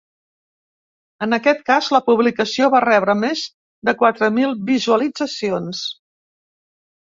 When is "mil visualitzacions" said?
4.41-5.87